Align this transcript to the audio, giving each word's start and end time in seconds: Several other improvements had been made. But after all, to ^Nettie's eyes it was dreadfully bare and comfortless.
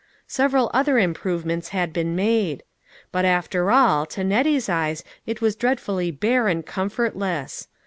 Several 0.25 0.71
other 0.73 0.97
improvements 0.97 1.67
had 1.69 1.93
been 1.93 2.15
made. 2.15 2.63
But 3.11 3.23
after 3.23 3.69
all, 3.69 4.07
to 4.07 4.21
^Nettie's 4.21 4.67
eyes 4.67 5.03
it 5.27 5.41
was 5.41 5.55
dreadfully 5.55 6.09
bare 6.09 6.47
and 6.47 6.65
comfortless. 6.65 7.67